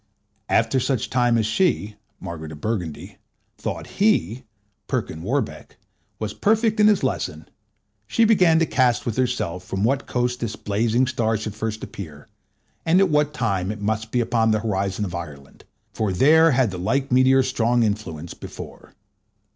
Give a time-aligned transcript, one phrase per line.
[0.49, 3.17] "After such time as she (Margaret of Burgundy)
[3.59, 4.45] thought he
[4.87, 5.77] (Perkin Warbeck)
[6.17, 7.47] was perfect in his lesson,
[8.07, 12.27] she began to cast with herself from what coast this blazing star should first appear,
[12.83, 16.71] and at what time it must be upon the horizon of Ireland; for there had
[16.71, 18.95] the like meteor strong influence before."